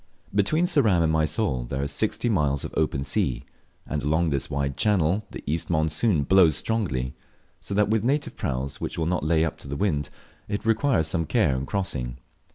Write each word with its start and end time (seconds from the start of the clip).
Between 0.33 0.65
Ceram 0.65 1.03
and 1.03 1.11
Mysol 1.13 1.65
there 1.65 1.83
are 1.83 1.87
sixty 1.87 2.27
miles 2.27 2.65
of 2.65 2.73
open 2.75 3.03
sea, 3.03 3.43
and 3.85 4.01
along 4.01 4.31
this 4.31 4.49
wide 4.49 4.75
channel 4.75 5.27
the 5.29 5.43
east 5.45 5.69
monsoon 5.69 6.23
blows 6.23 6.55
strongly; 6.57 7.13
so 7.59 7.75
that 7.75 7.89
with 7.89 8.03
native 8.03 8.35
praus, 8.35 8.81
which 8.81 8.97
will 8.97 9.05
not 9.05 9.23
lay 9.23 9.45
up 9.45 9.59
to 9.59 9.67
the 9.67 9.77
wind, 9.77 10.09
it 10.47 10.65
requires 10.65 11.05
some 11.05 11.27
care 11.27 11.55
in 11.55 11.67
crossing. 11.67 12.17